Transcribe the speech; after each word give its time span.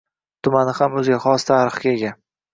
Tumani 0.47 0.73
ham 0.79 0.95
o‘ziga 1.03 1.21
xos 1.27 1.47
tarixga 1.51 1.95
ega. 2.01 2.13